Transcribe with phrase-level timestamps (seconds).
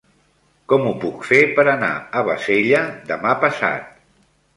[0.71, 1.89] Com ho puc fer per anar
[2.21, 3.93] a Bassella demà passat?